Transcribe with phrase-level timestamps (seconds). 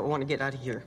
[0.00, 0.82] I want to get out of here.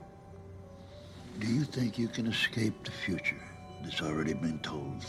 [1.39, 3.41] Do you think you can escape the future
[3.83, 5.05] that's already been told?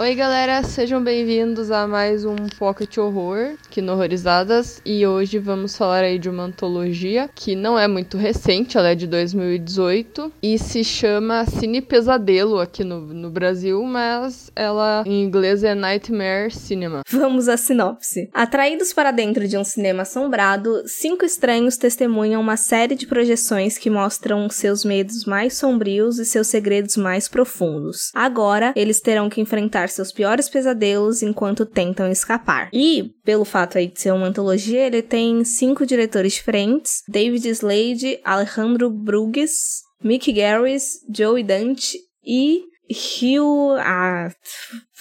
[0.00, 5.76] Oi, galera, sejam bem-vindos a mais um Pocket Horror aqui no Horrorizadas e hoje vamos
[5.76, 10.58] falar aí de uma antologia que não é muito recente, ela é de 2018 e
[10.58, 17.02] se chama Cine Pesadelo aqui no, no Brasil, mas ela em inglês é Nightmare Cinema.
[17.12, 18.30] Vamos à sinopse.
[18.32, 23.90] Atraídos para dentro de um cinema assombrado, cinco estranhos testemunham uma série de projeções que
[23.90, 28.10] mostram seus medos mais sombrios e seus segredos mais profundos.
[28.14, 32.68] Agora, eles terão que enfrentar seus piores pesadelos enquanto tentam escapar.
[32.72, 38.20] E, pelo fato aí de ser uma antologia, ele tem cinco diretores diferentes: David Slade,
[38.24, 43.76] Alejandro Brugues, Mick Garris, Joey Dante e Hugh.
[43.78, 44.30] Ah,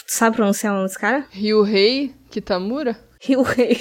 [0.08, 1.26] sabe pronunciar o nome desse cara?
[1.32, 2.98] Ryuhei Kitamura?
[3.22, 3.78] Ryuhei.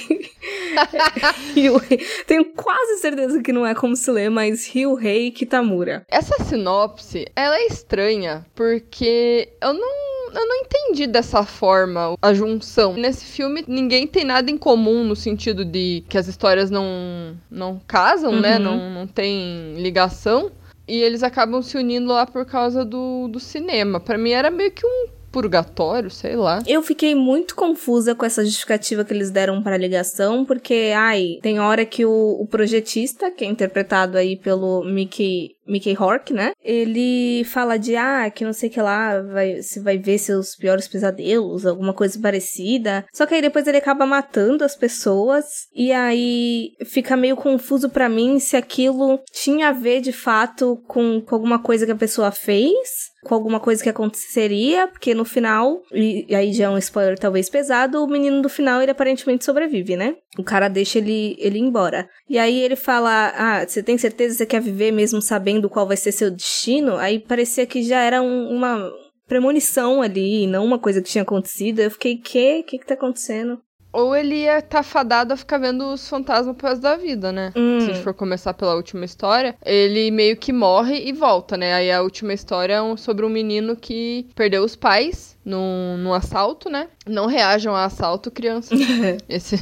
[1.55, 1.99] Ryuhei.
[2.27, 6.05] Tenho quase certeza que não é como se lê, mas Ryuhei Kitamura.
[6.09, 12.95] Essa sinopse, ela é estranha, porque eu não eu não entendi dessa forma a junção.
[12.95, 17.81] Nesse filme, ninguém tem nada em comum no sentido de que as histórias não, não
[17.87, 18.57] casam, né?
[18.57, 18.63] Uhum.
[18.63, 20.51] Não, não tem ligação.
[20.87, 24.01] E eles acabam se unindo lá por causa do, do cinema.
[24.01, 26.63] Pra mim era meio que um purgatório, sei lá.
[26.67, 31.61] Eu fiquei muito confusa com essa justificativa que eles deram para ligação, porque, ai, tem
[31.61, 36.53] hora que o, o projetista, que é interpretado aí pelo Mickey Mickey Hork, né?
[36.63, 40.89] Ele fala de, ah, que não sei que lá, vai, se vai ver seus piores
[40.89, 43.05] pesadelos, alguma coisa parecida.
[43.13, 45.45] Só que aí depois ele acaba matando as pessoas,
[45.75, 51.21] e aí fica meio confuso para mim se aquilo tinha a ver de fato com,
[51.21, 55.83] com alguma coisa que a pessoa fez com alguma coisa que aconteceria, porque no final,
[55.93, 59.97] e, aí já é um spoiler talvez pesado, o menino do final ele aparentemente sobrevive,
[59.97, 60.15] né?
[60.39, 62.09] O cara deixa ele, ele embora.
[62.29, 65.87] E aí ele fala: Ah, você tem certeza que você quer viver mesmo sabendo qual
[65.87, 66.97] vai ser seu destino?
[66.97, 68.93] Aí parecia que já era um, uma
[69.27, 71.81] premonição ali, não uma coisa que tinha acontecido.
[71.81, 72.61] Eu fiquei, que?
[72.61, 73.59] O que que tá acontecendo?
[73.91, 77.53] Ou ele ia estar fadado a ficar vendo os fantasmas pro resto da vida, né?
[77.57, 77.81] Hum.
[77.81, 81.73] Se a gente for começar pela última história, ele meio que morre e volta, né?
[81.73, 86.13] Aí a última história é um- sobre um menino que perdeu os pais num, num
[86.13, 86.89] assalto, né?
[87.07, 88.79] Não reajam a assalto, crianças.
[89.29, 89.57] esse,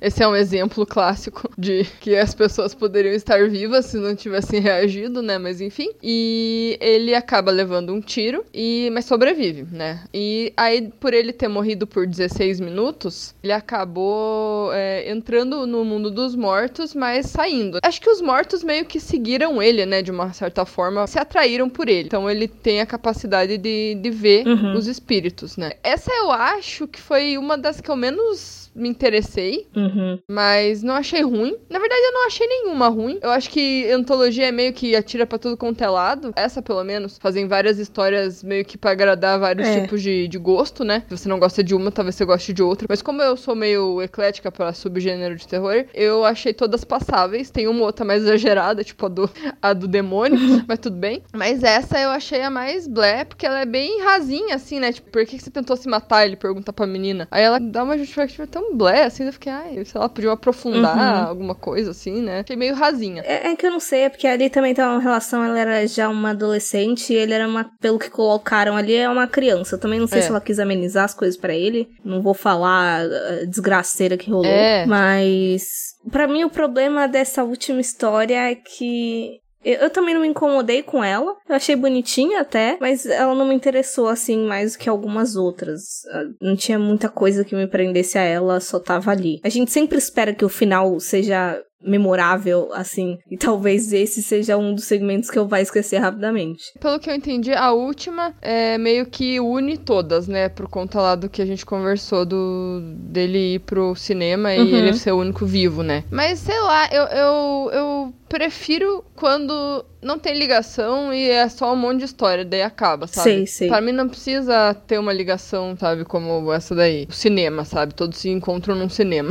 [0.00, 4.60] esse é um exemplo clássico de que as pessoas poderiam estar vivas se não tivessem
[4.60, 5.38] reagido, né?
[5.38, 5.90] Mas enfim.
[6.02, 10.04] E ele acaba levando um tiro, e mas sobrevive, né?
[10.14, 16.10] E aí, por ele ter morrido por 16 minutos, ele acabou é, entrando no mundo
[16.10, 17.78] dos mortos, mas saindo.
[17.82, 20.02] Acho que os mortos meio que seguiram ele, né?
[20.02, 22.06] De uma certa forma, se atraíram por ele.
[22.06, 24.74] Então ele tem a capacidade de, de ver Uhum.
[24.76, 25.72] os espíritos, né?
[25.82, 30.18] Essa eu acho que foi uma das que eu menos me interessei, Uhum.
[30.28, 31.56] mas não achei ruim.
[31.68, 33.18] Na verdade, eu não achei nenhuma ruim.
[33.22, 36.32] Eu acho que antologia é meio que atira pra tudo quanto é lado.
[36.36, 39.80] Essa, pelo menos, fazem várias histórias meio que pra agradar vários É.
[39.82, 41.04] tipos de, de gosto, né?
[41.08, 42.86] Se você não gosta de uma, talvez você goste de outra.
[42.88, 47.50] Mas como eu sou meio eclética pra subgênero de terror, eu achei todas passáveis.
[47.50, 49.30] Tem uma ou outra mais exagerada, tipo a do,
[49.60, 51.22] a do demônio, mas tudo bem.
[51.32, 54.92] Mas essa eu achei a mais blé, porque ela é bem rasinha, assim, né?
[54.92, 56.24] Tipo, por que que você tentou se matar?
[56.24, 57.28] Ele pergunta pra menina.
[57.30, 60.96] Aí ela dá uma justificativa tão blé, assim, eu fiquei, ai, sei lá, podiam aprofundar
[60.96, 61.28] Uhum.
[61.28, 62.40] alguma coisa, assim, né?
[62.40, 63.22] Achei meio rasinha.
[63.26, 65.86] É, é que eu não sei, é porque ali também tem uma relação, ela era
[65.86, 69.74] já uma adolescente e ele era uma, pelo que colocaram ali, é uma criança.
[69.76, 70.22] Eu também não sei É.
[70.22, 71.88] se ela quis amenizar as coisas pra ele.
[72.04, 74.46] Não vou falar a desgraceira que rolou.
[74.46, 74.86] É.
[74.86, 75.64] Mas,
[76.10, 79.40] pra mim, o problema dessa última história é que.
[79.64, 81.36] Eu, também não me incomodei com ela.
[81.48, 86.04] Eu achei bonitinha até, mas ela não me interessou assim mais do que algumas outras.
[86.10, 89.40] Ah, Não tinha muita coisa que me prendesse a ela, só tava ali.
[89.44, 94.74] A gente sempre espera que o final seja memorável, assim, e talvez esse seja um
[94.74, 96.64] dos segmentos que eu vá esquecer rapidamente.
[96.80, 100.48] Pelo que eu entendi, a última é meio que une todas, né?
[100.48, 104.78] Por conta lá do que a gente conversou do dele ir pro cinema e Uhum.
[104.78, 106.04] ele ser o único vivo, né?
[106.10, 111.76] Mas sei lá, eu, eu, eu prefiro quando não tem ligação e é só um
[111.76, 113.30] monte de história, daí acaba, sabe?
[113.30, 113.68] Sei, sei.
[113.68, 116.04] Pra mim não precisa ter uma ligação, sabe?
[116.04, 117.06] Como essa daí.
[117.08, 117.94] O cinema, sabe?
[117.94, 119.30] Todos se encontram num cinema.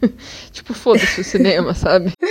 [0.52, 2.12] tipo, foda-se o cinema, sabe?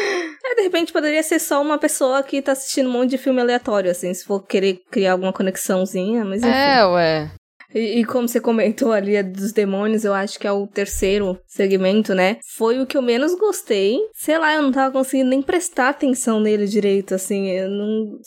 [0.44, 3.40] É, de repente poderia ser só uma pessoa que tá assistindo um monte de filme
[3.40, 6.52] aleatório, assim, se for querer criar alguma conexãozinha, mas enfim.
[6.52, 7.32] É, ué.
[7.74, 11.40] E, e como você comentou ali a dos demônios, eu acho que é o terceiro
[11.48, 12.38] segmento, né?
[12.56, 13.98] Foi o que eu menos gostei.
[14.14, 17.50] Sei lá, eu não tava conseguindo nem prestar atenção nele direito, assim.
[17.50, 18.20] Eu não,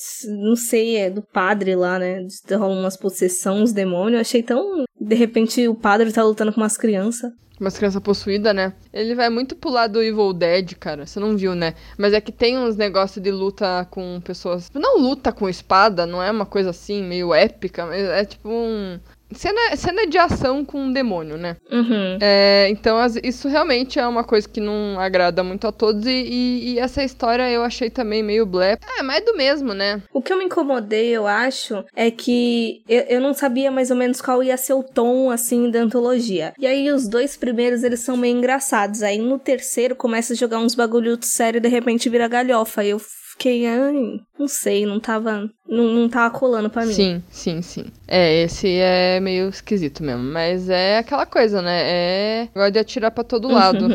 [0.47, 2.27] não sei, é do padre lá, né?
[2.51, 4.15] Rola umas possessão, os demônios.
[4.15, 7.31] Eu achei tão De repente o padre tá lutando com umas crianças.
[7.61, 8.75] Umas crianças possuídas, né?
[8.93, 11.07] Ele vai muito pro lado do Evil Dead, cara.
[11.07, 11.75] Você não viu, né?
[11.97, 14.69] Mas é que tem uns negócios de luta com pessoas.
[14.75, 18.99] Não luta com espada, não é uma coisa assim, meio épica, mas é tipo um.
[19.35, 21.57] Cena, cena de ação com um demônio, né?
[21.71, 22.19] Uhum.
[22.21, 26.07] É, então, as- isso realmente é uma coisa que não agrada muito a todos.
[26.07, 28.79] E, e- e essa história eu achei também meio blé.
[28.99, 30.03] É, mas é do mesmo, né?
[30.13, 33.97] O que eu me incomodei, eu acho, é que eu, eu não sabia mais ou
[33.97, 36.53] menos qual ia ser o tom, assim, da antologia.
[36.59, 39.03] E aí, os dois primeiros, eles são meio engraçados.
[39.03, 42.81] Aí, no terceiro, começa a jogar uns bagulho sério e, de repente, vira galhofa.
[42.83, 43.01] Aí eu
[43.35, 46.93] fiquei, ai, não sei, não tava, não, não tava colando pra mim.
[46.93, 47.87] Sim, sim, sim.
[48.07, 50.23] É, esse é meio esquisito mesmo.
[50.23, 51.83] Mas é aquela coisa, né?
[51.85, 52.49] É.
[52.55, 53.89] Gosta de atirar pra todo lado.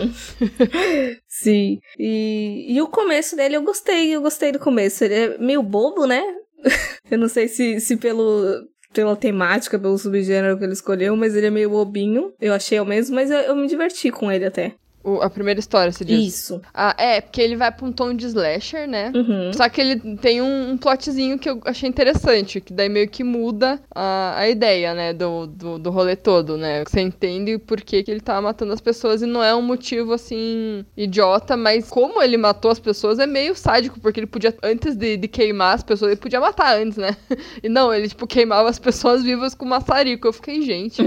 [1.28, 1.80] Sim.
[1.98, 5.04] E, e o começo dele eu gostei, eu gostei do começo.
[5.04, 6.22] Ele é meio bobo, né?
[7.10, 8.68] eu não sei se, se pelo.
[8.92, 12.34] Pela temática, pelo subgênero que ele escolheu, mas ele é meio bobinho.
[12.42, 14.74] Eu achei o mesmo, mas eu, eu me diverti com ele até.
[15.04, 16.26] O- a primeira história, você diz.
[16.28, 16.62] Isso.
[16.74, 19.12] Ah, é, porque ele vai pra um tom de slasher, né?
[19.16, 19.52] Uhum.
[19.54, 23.24] Só que ele tem um, um plotzinho que eu achei interessante, que daí meio que
[23.24, 26.84] muda a, a ideia, né, do, do, do rolê todo, né?
[26.86, 30.12] Você entende por que, que ele tá matando as pessoas e não é um motivo,
[30.14, 34.96] assim, idiota, mas como ele matou as pessoas é meio sádico, porque ele podia, antes
[34.96, 37.16] de, de queimar as pessoas, ele podia matar antes, né?
[37.64, 40.28] E não, ele, tipo, queimava as pessoas vivas com maçarico.
[40.28, 41.02] Eu fiquei, gente,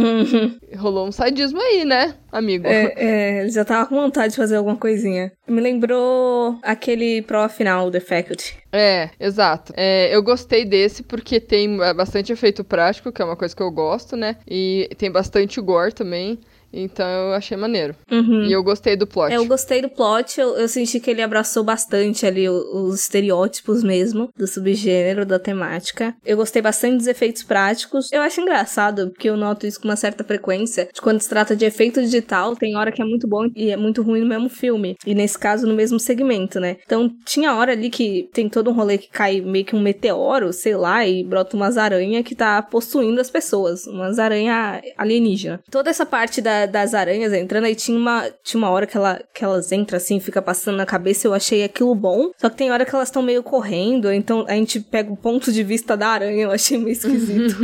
[0.77, 2.67] rolou um sadismo aí, né, amigo?
[2.67, 5.31] É, é, ele já tava com vontade de fazer alguma coisinha.
[5.47, 8.57] Me lembrou aquele prova final, The Faculty.
[8.73, 9.73] É, exato.
[9.77, 13.63] É, eu gostei desse porque tem é, bastante efeito prático, que é uma coisa que
[13.63, 14.37] eu gosto, né?
[14.49, 16.41] E tem bastante gore também.
[16.73, 17.95] Então eu achei maneiro.
[18.11, 18.45] Uhum.
[18.45, 19.33] E eu gostei do plot.
[19.33, 23.83] É, eu gostei do plot, eu, eu senti que ele abraçou bastante ali os estereótipos
[23.83, 26.15] mesmo do subgênero, da temática.
[26.25, 28.11] Eu gostei bastante dos efeitos práticos.
[28.13, 31.55] Eu acho engraçado, porque eu noto isso com uma certa frequência, de quando se trata
[31.55, 34.49] de efeito digital, tem hora que é muito bom e é muito ruim no mesmo
[34.49, 34.97] filme.
[35.07, 36.77] E nesse caso, no mesmo segmento, né?
[36.85, 40.53] Então tinha hora ali que tem todo um rolê que cai meio que um meteoro,
[40.53, 43.87] sei lá, e brota umas aranhas que tá possuindo as pessoas.
[43.87, 45.61] Umas aranhas alienígenas.
[45.71, 49.23] Toda essa parte da- das aranhas entrando, aí tinha uma, tinha uma hora que, ela,
[49.35, 52.31] que elas entram assim, fica passando na cabeça, eu achei aquilo bom.
[52.37, 55.53] Só que tem hora que elas estão meio correndo, então a gente pega o ponto
[55.53, 57.57] de vista da aranha, eu achei meio esquisito.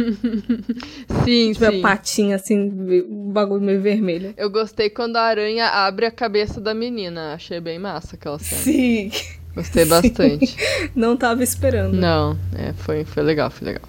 [1.24, 1.80] Sim, tipo, a sim.
[1.82, 4.34] patinha assim, o bagulho meio vermelho.
[4.36, 7.34] Eu gostei quando a aranha abre a cabeça da menina.
[7.34, 8.62] Achei bem massa aquela cena.
[8.62, 9.10] Sim,
[9.58, 10.56] Gostei bastante.
[10.94, 11.94] não tava esperando.
[11.94, 13.82] Não, é, foi, foi legal, foi legal.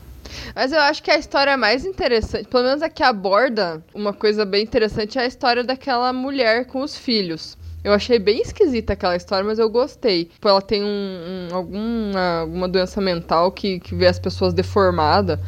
[0.56, 4.46] Mas eu acho que a história mais interessante, pelo menos a que aborda uma coisa
[4.46, 7.58] bem interessante, é a história daquela mulher com os filhos.
[7.84, 10.26] Eu achei bem esquisita aquela história, mas eu gostei.
[10.26, 10.88] Tipo, ela tem um,
[11.52, 15.40] um- alguma, alguma doença mental que, que vê as pessoas deformadas.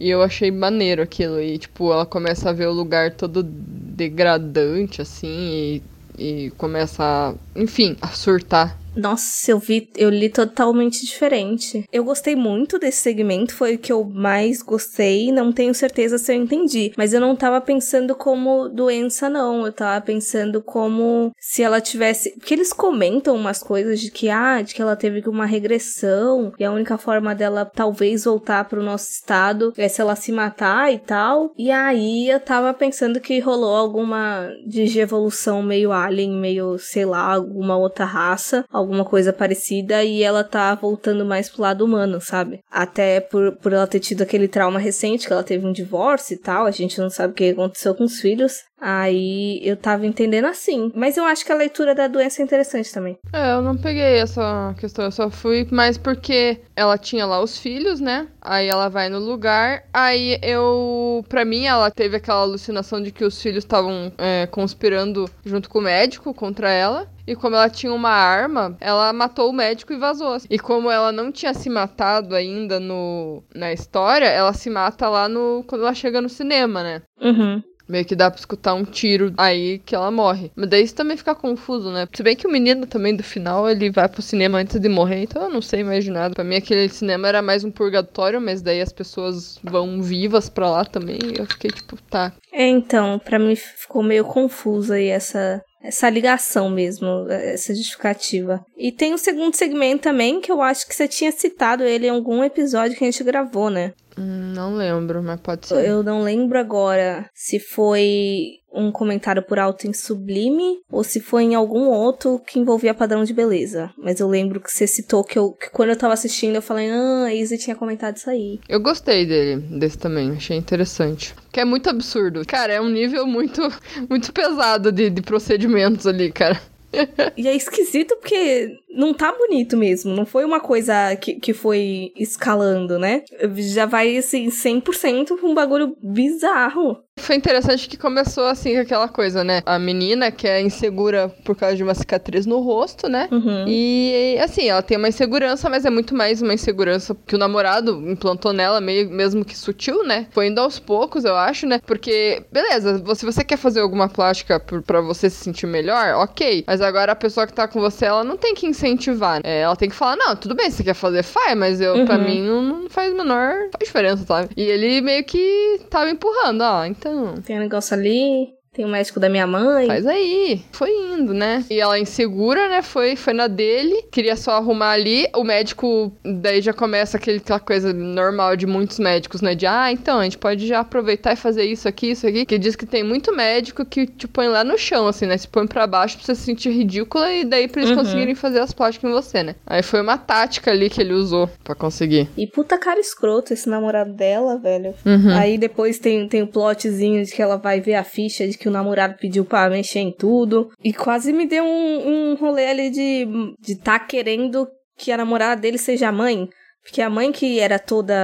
[0.00, 1.40] E eu achei maneiro aquilo.
[1.40, 5.82] E, tipo, ela começa a ver o lugar todo degradante, assim,
[6.18, 8.78] e, e começa a, enfim, a surtar.
[8.96, 11.84] Nossa, eu vi, eu li totalmente diferente.
[11.92, 15.32] Eu gostei muito desse segmento, foi o que eu mais gostei.
[15.32, 19.66] Não tenho certeza se eu entendi, mas eu não tava pensando como doença, não.
[19.66, 22.30] Eu tava pensando como se ela tivesse.
[22.38, 26.64] Porque eles comentam umas coisas de que, ah, de que ela teve uma regressão e
[26.64, 30.98] a única forma dela talvez voltar pro nosso estado é se ela se matar e
[30.98, 31.52] tal.
[31.58, 37.76] E aí eu tava pensando que rolou alguma digievolução meio alien, meio, sei lá, alguma
[37.76, 42.60] outra raça, alguma coisa parecida, e ela tá voltando mais pro lado humano, sabe?
[42.70, 46.38] Até por, por ela ter tido aquele trauma recente, que ela teve um divórcio e
[46.38, 48.62] tal, a gente não sabe o que aconteceu com os filhos.
[48.86, 50.92] Aí eu tava entendendo assim.
[50.94, 53.16] Mas eu acho que a leitura da doença é interessante também.
[53.32, 57.56] É, eu não peguei essa questão, eu só fui mais porque ela tinha lá os
[57.56, 58.28] filhos, né?
[58.42, 61.24] Aí ela vai no lugar, aí eu.
[61.30, 65.78] Pra mim, ela teve aquela alucinação de que os filhos estavam é, conspirando junto com
[65.78, 67.08] o médico contra ela.
[67.26, 70.36] E como ela tinha uma arma, ela matou o médico e vazou.
[70.50, 75.26] E como ela não tinha se matado ainda no, na história, ela se mata lá
[75.26, 75.64] no.
[75.66, 77.02] quando ela chega no cinema, né?
[77.18, 77.62] Uhum.
[77.88, 80.50] Meio que dá pra escutar um tiro aí que ela morre.
[80.56, 82.08] Mas daí isso também fica confuso, né?
[82.12, 85.22] Se bem que o menino também do final, ele vai pro cinema antes de morrer,
[85.22, 86.34] então eu não sei mais de nada.
[86.34, 90.70] Pra mim aquele cinema era mais um purgatório, mas daí as pessoas vão vivas pra
[90.70, 91.18] lá também.
[91.36, 92.32] Eu fiquei tipo, tá.
[92.52, 98.64] É, então, pra mim ficou meio confusa aí essa, essa ligação mesmo, essa justificativa.
[98.78, 102.10] E tem o segundo segmento também, que eu acho que você tinha citado ele em
[102.10, 103.92] algum episódio que a gente gravou, né?
[104.16, 105.86] Não lembro, mas pode ser.
[105.86, 111.44] Eu não lembro agora se foi um comentário por alto em Sublime ou se foi
[111.44, 113.90] em algum outro que envolvia padrão de beleza.
[113.96, 116.90] Mas eu lembro que você citou que, eu, que quando eu tava assistindo eu falei,
[116.90, 118.58] ah, a Izzy tinha comentado isso aí.
[118.68, 121.34] Eu gostei dele, desse também, achei interessante.
[121.52, 122.44] Que é muito absurdo.
[122.44, 123.62] Cara, é um nível muito,
[124.10, 126.60] muito pesado de, de procedimentos ali, cara.
[127.36, 130.12] e é esquisito porque não tá bonito mesmo.
[130.14, 133.22] Não foi uma coisa que, que foi escalando, né?
[133.56, 137.03] Já vai, assim, 100% pra um bagulho bizarro.
[137.24, 139.62] Foi interessante que começou assim com aquela coisa, né?
[139.64, 143.28] A menina que é insegura por causa de uma cicatriz no rosto, né?
[143.32, 143.64] Uhum.
[143.66, 148.02] E assim, ela tem uma insegurança, mas é muito mais uma insegurança que o namorado
[148.10, 150.26] implantou nela, meio, mesmo que sutil, né?
[150.32, 151.80] Foi indo aos poucos, eu acho, né?
[151.86, 156.64] Porque, beleza, se você quer fazer alguma plástica para você se sentir melhor, ok.
[156.66, 159.40] Mas agora a pessoa que tá com você, ela não tem que incentivar.
[159.44, 162.04] É, ela tem que falar, não, tudo bem, você quer fazer, faz, mas eu, uhum.
[162.04, 164.50] pra mim, não, não faz menor faz diferença, sabe?
[164.56, 167.42] E ele meio que tava empurrando, ó, então então.
[167.42, 168.54] Tem um negócio ali.
[168.74, 169.86] Tem o médico da minha mãe.
[169.86, 170.60] Faz aí.
[170.72, 171.64] Foi indo, né?
[171.70, 172.82] E ela insegura, né?
[172.82, 174.02] Foi, foi na dele.
[174.10, 175.28] Queria só arrumar ali.
[175.32, 179.54] O médico, daí já começa aquele, aquela coisa normal de muitos médicos, né?
[179.54, 182.44] De, ah, então, a gente pode já aproveitar e fazer isso aqui, isso aqui.
[182.44, 185.36] Que diz que tem muito médico que te põe lá no chão, assim, né?
[185.36, 188.02] Se põe pra baixo pra você se sentir ridícula e daí pra eles uhum.
[188.02, 189.54] conseguirem fazer as plásticas em você, né?
[189.64, 192.28] Aí foi uma tática ali que ele usou pra conseguir.
[192.36, 194.94] E puta cara escroto esse namorado dela, velho.
[195.06, 195.32] Uhum.
[195.36, 198.63] Aí depois tem, tem o plotzinho de que ela vai ver a ficha de que
[198.68, 200.70] o namorado pediu pra mexer em tudo.
[200.82, 203.26] E quase me deu um, um rolê ali de,
[203.60, 206.48] de tá querendo que a namorada dele seja a mãe.
[206.82, 208.14] Porque a mãe que era toda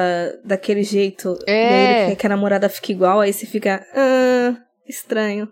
[0.44, 2.04] daquele jeito, é.
[2.04, 3.84] dele, que a namorada fica igual, aí você fica.
[3.94, 4.54] Ah,
[4.86, 5.48] estranho.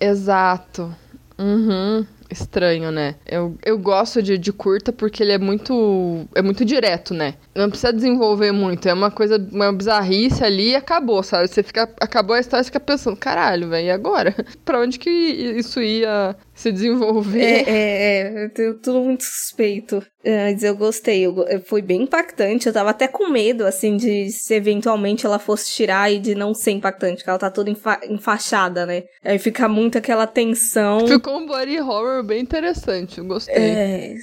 [0.00, 0.94] Exato.
[1.38, 3.16] Uhum estranho, né?
[3.26, 6.26] Eu, eu gosto de, de curta porque ele é muito.
[6.34, 7.34] é muito direto, né?
[7.54, 8.88] Não precisa desenvolver muito.
[8.88, 11.48] É uma coisa, uma bizarrice ali e acabou, sabe?
[11.48, 11.88] Você fica.
[12.00, 14.34] Acabou a história e fica pensando, caralho, velho, e agora?
[14.64, 17.68] pra onde que isso ia se desenvolver.
[17.68, 20.02] É, é, é tenho tudo muito suspeito.
[20.24, 22.66] É, mas eu gostei, eu, foi bem impactante.
[22.66, 26.52] Eu tava até com medo, assim, de se eventualmente ela fosse tirar e de não
[26.52, 29.04] ser impactante, porque ela tá toda enfa enfaixada, né?
[29.24, 31.06] Aí fica muito aquela tensão.
[31.06, 33.54] Ficou um body horror bem interessante, gostei.
[33.56, 34.14] É.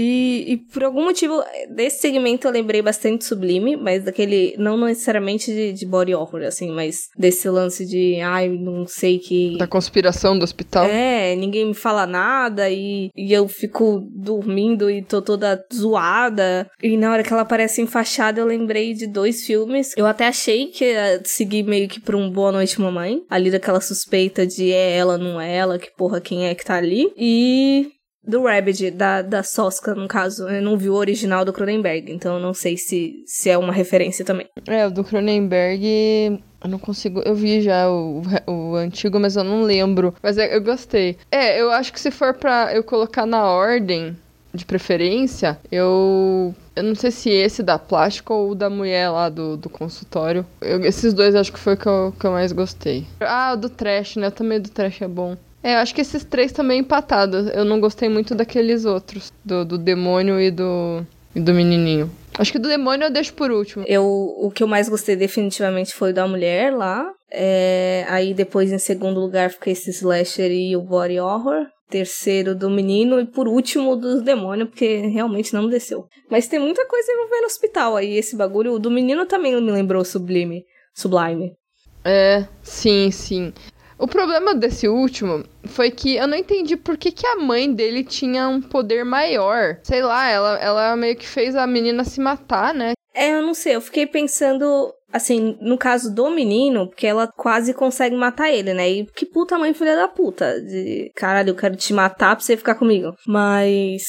[0.00, 5.52] E, e, por algum motivo, desse segmento eu lembrei bastante Sublime, mas daquele, não necessariamente
[5.52, 9.58] de, de body horror, assim, mas desse lance de, ai, não sei que.
[9.58, 10.84] Da conspiração do hospital.
[10.86, 16.70] É, ninguém me fala nada e, e eu fico dormindo e tô toda zoada.
[16.80, 19.94] E na hora que ela aparece enfaixada, eu lembrei de dois filmes.
[19.96, 23.80] Eu até achei que ia seguir meio que pra um Boa Noite Mamãe, ali daquela
[23.80, 27.12] suspeita de é ela, não é ela, que porra, quem é que tá ali.
[27.16, 27.97] E
[28.28, 30.46] do Rabbit, da, da Soska, no caso.
[30.46, 33.72] Eu não vi o original do Cronenberg, então eu não sei se, se é uma
[33.72, 34.46] referência também.
[34.66, 36.38] É, o do Cronenberg.
[36.62, 37.22] Eu não consigo.
[37.24, 40.14] Eu vi já o, o antigo, mas eu não lembro.
[40.22, 41.16] Mas é, eu gostei.
[41.30, 44.14] É, eu acho que se for pra eu colocar na ordem
[44.52, 46.54] de preferência, eu.
[46.76, 50.44] Eu não sei se esse da plástico ou da mulher lá do, do consultório.
[50.60, 53.06] Eu, esses dois acho que foi o que eu, que eu mais gostei.
[53.20, 54.30] Ah, o do trash, né?
[54.30, 55.36] Também do trash é bom.
[55.62, 57.48] É, eu acho que esses três também empatados.
[57.48, 59.32] Eu não gostei muito daqueles outros.
[59.44, 62.10] Do, do demônio e do, e do menininho.
[62.38, 63.84] Acho que do demônio eu deixo por último.
[63.88, 67.10] Eu, o que eu mais gostei definitivamente foi da mulher lá.
[67.30, 71.66] É, aí depois, em segundo lugar, fica esse slasher e o body horror.
[71.90, 76.06] Terceiro do menino e por último do demônio, porque realmente não desceu.
[76.30, 78.74] Mas tem muita coisa envolvendo hospital aí, esse bagulho.
[78.74, 80.64] O do menino também me lembrou Sublime.
[80.94, 81.56] Sublime.
[82.04, 83.52] É, sim, sim.
[83.98, 88.04] O problema desse último foi que eu não entendi por que, que a mãe dele
[88.04, 89.80] tinha um poder maior.
[89.82, 92.92] Sei lá, ela, ela meio que fez a menina se matar, né?
[93.12, 97.74] É, eu não sei, eu fiquei pensando, assim, no caso do menino, porque ela quase
[97.74, 98.88] consegue matar ele, né?
[98.88, 100.60] E que puta mãe filha da puta.
[100.60, 103.12] De caralho, eu quero te matar pra você ficar comigo.
[103.26, 104.06] Mas.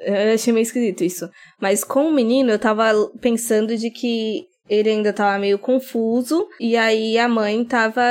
[0.00, 1.28] Eu achei meio esquisito isso.
[1.60, 6.76] Mas com o menino, eu tava pensando de que ele ainda tava meio confuso, e
[6.76, 8.02] aí a mãe tava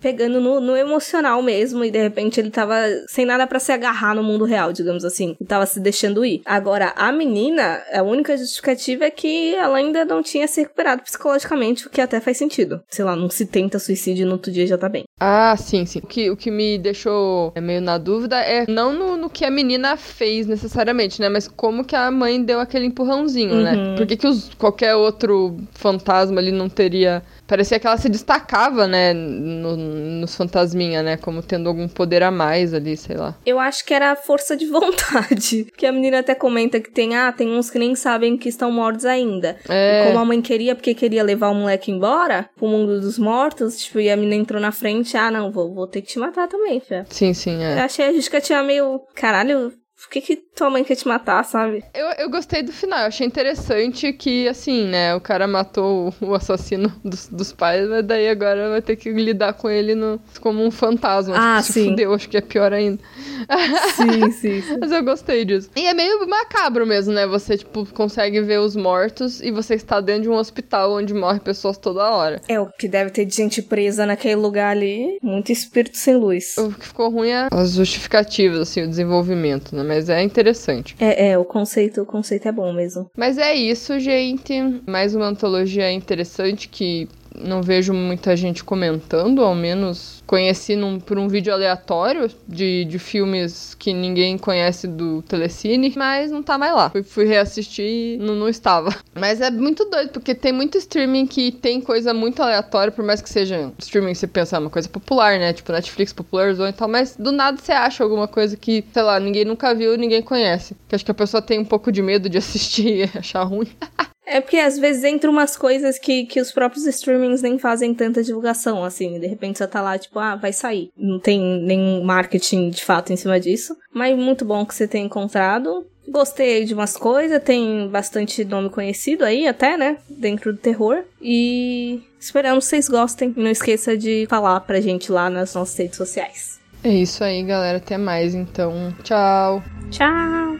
[0.00, 2.74] pegando no, no emocional mesmo, e de repente ele tava
[3.06, 6.42] sem nada para se agarrar no mundo real, digamos assim, e tava se deixando ir.
[6.44, 11.86] Agora, a menina, a única justificativa é que ela ainda não tinha se recuperado psicologicamente,
[11.86, 12.82] o que até faz sentido.
[12.90, 15.04] Sei lá, não se tenta suicídio no outro dia já tá bem.
[15.20, 16.00] Ah, sim, sim.
[16.00, 19.44] O que, o que me deixou é, meio na dúvida é não no, no que
[19.44, 21.28] a menina fez necessariamente, né?
[21.28, 23.72] Mas como que a mãe deu aquele empurrãozinho, né?
[23.72, 23.90] uhum.
[23.90, 23.96] né?
[23.96, 28.10] Por que, que os, qualquer outro fantasma fantasma ali não teria Parecia que ela se
[28.10, 33.34] destacava, né, no, nos fantasminha, né, como tendo algum poder a mais ali, sei lá.
[33.46, 35.66] Eu acho que era a força de vontade.
[35.74, 38.70] Que a menina até comenta que tem, ah, tem uns que nem sabem que estão
[38.70, 39.56] mortos ainda.
[39.66, 40.02] É.
[40.02, 43.78] E como a mãe queria, porque queria levar o moleque embora pro mundo dos mortos,
[43.78, 46.48] tipo, e a menina entrou na frente, ah, não, vou, vou ter que te matar
[46.48, 47.06] também, fia.
[47.08, 47.78] Sim, sim, é.
[47.78, 51.82] Eu achei a justificativa meio, caralho, por que, que tua mãe quer te matar, sabe?
[51.92, 56.34] Eu, eu gostei do final, eu achei interessante que, assim, né, o cara matou o
[56.34, 60.64] assassino dos, dos pais, mas daí agora vai ter que lidar com ele no, como
[60.64, 61.34] um fantasma.
[61.36, 61.82] Ah, tipo, sim.
[61.82, 63.02] Se fudeu, acho que é pior ainda.
[63.96, 64.76] Sim, sim, sim.
[64.80, 65.70] Mas eu gostei disso.
[65.74, 67.26] E é meio macabro mesmo, né?
[67.26, 71.40] Você, tipo, consegue ver os mortos e você está dentro de um hospital onde morre
[71.40, 72.40] pessoas toda hora.
[72.48, 76.56] É, o que deve ter de gente presa naquele lugar ali, muito espírito sem luz.
[76.58, 79.82] O que ficou ruim é as justificativas, assim, o desenvolvimento, né?
[79.88, 80.94] Mas é interessante.
[81.00, 83.10] É, é, o conceito, o conceito é bom mesmo.
[83.16, 84.52] Mas é isso, gente.
[84.86, 87.08] Mais uma antologia interessante que
[87.40, 92.98] não vejo muita gente comentando, ao menos conheci num, por um vídeo aleatório de, de
[92.98, 96.90] filmes que ninguém conhece do Telecine, mas não tá mais lá.
[96.90, 98.94] Fui, fui reassistir e não, não estava.
[99.18, 103.20] Mas é muito doido, porque tem muito streaming que tem coisa muito aleatória, por mais
[103.20, 105.52] que seja streaming, você pensa, é uma coisa popular, né?
[105.52, 109.18] Tipo Netflix popularizou e tal, mas do nada você acha alguma coisa que, sei lá,
[109.18, 110.76] ninguém nunca viu ninguém conhece.
[110.88, 113.68] Que acho que a pessoa tem um pouco de medo de assistir e achar ruim.
[114.30, 118.22] É porque às vezes entra umas coisas que, que os próprios streamings nem fazem tanta
[118.22, 119.18] divulgação, assim.
[119.18, 120.90] De repente você tá lá, tipo, ah, vai sair.
[120.96, 123.74] Não tem nenhum marketing de fato em cima disso.
[123.92, 125.86] Mas muito bom que você tenha encontrado.
[126.06, 129.96] Gostei de umas coisas, tem bastante nome conhecido aí até, né?
[130.08, 131.04] Dentro do terror.
[131.20, 133.32] E esperamos que vocês gostem.
[133.34, 136.58] Não esqueça de falar pra gente lá nas nossas redes sociais.
[136.84, 137.78] É isso aí, galera.
[137.78, 138.94] Até mais, então.
[139.02, 139.62] Tchau.
[139.90, 140.58] Tchau!